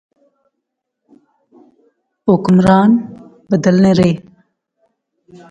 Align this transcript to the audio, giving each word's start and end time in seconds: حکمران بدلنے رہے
حکمران 2.27 2.91
بدلنے 3.49 3.91
رہے 3.99 4.11